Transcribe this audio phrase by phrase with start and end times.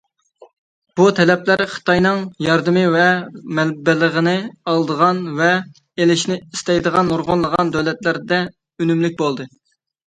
[0.99, 3.05] بۇ تەلەپلەر خىتاينىڭ ياردىمى ۋە
[3.59, 4.35] مەبلىغىنى
[4.73, 8.45] ئالىدىغان ۋە ئېلىشنى ئىستەيدىغان نۇرغۇنلىغان دۆلەتلەردە
[8.81, 9.53] ئۈنۈملۈك بولدى.